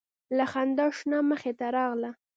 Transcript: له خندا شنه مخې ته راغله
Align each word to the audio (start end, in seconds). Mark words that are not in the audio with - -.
له 0.37 0.45
خندا 0.51 0.85
شنه 0.97 1.17
مخې 1.29 1.51
ته 1.59 1.65
راغله 1.75 2.11